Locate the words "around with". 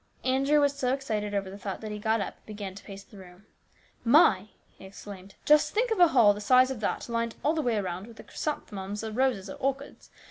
7.77-8.17